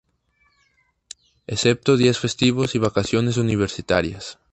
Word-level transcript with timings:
Excepto 1.53 1.89
días 1.95 2.17
festivos 2.25 2.73
y 2.73 2.79
vacaciones 2.79 3.37
universitarias. 3.37 4.39